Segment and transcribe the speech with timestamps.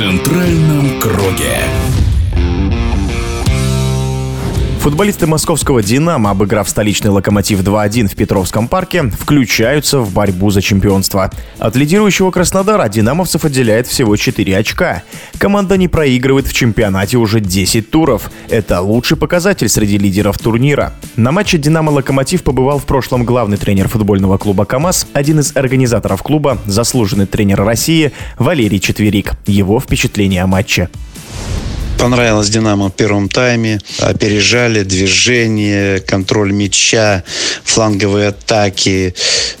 [0.00, 1.89] центральном круге.
[4.80, 11.30] Футболисты московского «Динамо», обыграв столичный «Локомотив» 2-1 в Петровском парке, включаются в борьбу за чемпионство.
[11.58, 15.02] От лидирующего Краснодара динамовцев отделяет всего 4 очка.
[15.36, 18.30] Команда не проигрывает в чемпионате уже 10 туров.
[18.48, 20.94] Это лучший показатель среди лидеров турнира.
[21.14, 26.56] На матче «Динамо-Локомотив» побывал в прошлом главный тренер футбольного клуба «КамАЗ», один из организаторов клуба,
[26.64, 29.32] заслуженный тренер России Валерий Четверик.
[29.46, 30.88] Его впечатление о матче.
[32.00, 33.78] Понравилось «Динамо» в первом тайме.
[33.98, 37.24] Опережали движение, контроль мяча,
[37.62, 39.14] фланговые атаки.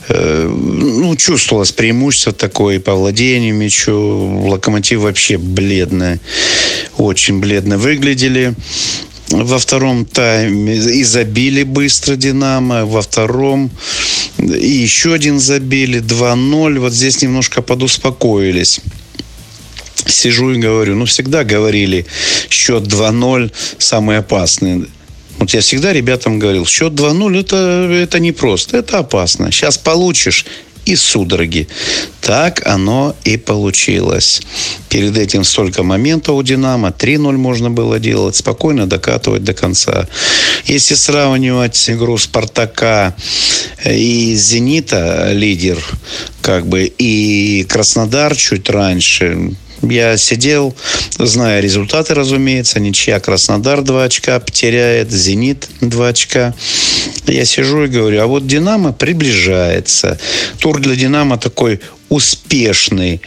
[0.08, 4.48] Э, ну, чувствовалось преимущество такое по владению мячу.
[4.48, 6.18] «Локомотив» вообще бледно,
[6.96, 8.54] очень бледно выглядели.
[9.28, 12.86] Во втором тайме и забили быстро «Динамо».
[12.86, 13.70] Во втором
[14.38, 16.00] и еще один забили.
[16.00, 16.78] 2-0.
[16.78, 18.80] Вот здесь немножко подуспокоились
[20.10, 22.06] сижу и говорю, ну, всегда говорили,
[22.48, 24.86] счет 2-0 самый опасный.
[25.38, 29.50] Вот я всегда ребятам говорил, счет 2-0 это, это не просто, это опасно.
[29.50, 30.44] Сейчас получишь
[30.84, 31.68] и судороги.
[32.20, 34.42] Так оно и получилось.
[34.88, 36.88] Перед этим столько моментов у «Динамо».
[36.88, 40.08] 3-0 можно было делать, спокойно докатывать до конца.
[40.64, 43.14] Если сравнивать игру «Спартака»
[43.84, 45.78] и «Зенита», лидер,
[46.42, 50.74] как бы, и «Краснодар» чуть раньше, я сидел,
[51.18, 52.80] зная результаты, разумеется.
[52.80, 56.54] Ничья Краснодар 2 очка потеряет, Зенит 2 очка.
[57.26, 60.18] Я сижу и говорю, а вот Динамо приближается.
[60.58, 63.20] Тур для Динамо такой успешный,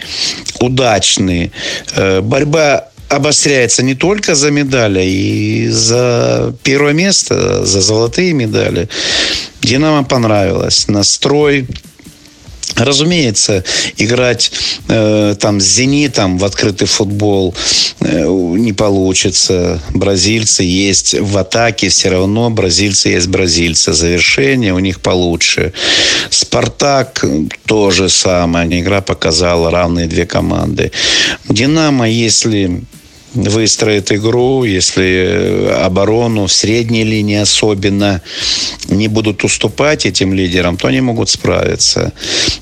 [0.60, 1.52] удачный.
[1.95, 8.90] Э, борьба обостряется не только за медали, и за первое место, за золотые медали.
[9.62, 10.88] Динамо понравилось.
[10.88, 11.67] Настрой,
[12.75, 13.64] Разумеется,
[13.97, 14.52] играть
[14.88, 17.53] э, там с «Зенитом» в открытый футбол
[18.00, 19.81] э, не получится.
[19.94, 23.93] Бразильцы есть в атаке, все равно бразильцы есть бразильцы.
[23.93, 25.73] Завершение у них получше.
[26.30, 27.23] «Спартак»
[27.65, 28.80] то же самое.
[28.80, 30.92] Игра показала равные две команды.
[31.48, 32.82] «Динамо», если
[33.33, 38.21] выстроит игру, если э, оборону в средней линии особенно
[38.88, 42.14] не будут уступать этим лидерам, то они могут справиться.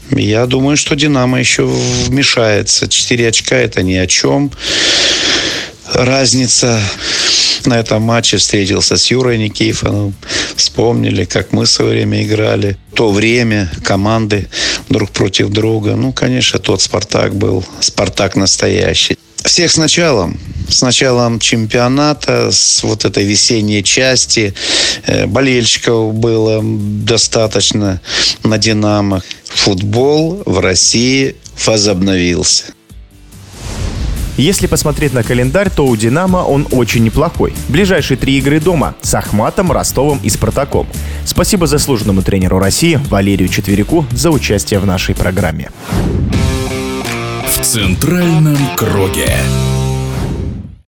[0.09, 2.87] Я думаю, что «Динамо» еще вмешается.
[2.87, 4.51] Четыре очка– это ни о чем.
[5.93, 6.79] Разница
[7.65, 10.15] на этом матче встретился с Юрой Никифоновым.
[10.55, 12.77] Вспомнили, как мы в свое время играли.
[12.93, 14.47] То время команды
[14.89, 15.95] друг против друга.
[15.95, 17.65] Ну, конечно, тот «Спартак» был.
[17.81, 19.17] «Спартак» настоящий.
[19.43, 20.39] Всех с началом
[20.71, 24.53] с началом чемпионата, с вот этой весенней части.
[25.05, 28.01] Э, болельщиков было достаточно
[28.43, 29.21] на «Динамо».
[29.45, 32.73] Футбол в России возобновился.
[34.37, 37.53] Если посмотреть на календарь, то у «Динамо» он очень неплохой.
[37.67, 40.87] Ближайшие три игры дома с Ахматом, Ростовом и Спартаком.
[41.25, 45.69] Спасибо заслуженному тренеру России Валерию Четверику за участие в нашей программе.
[47.45, 49.29] В центральном круге.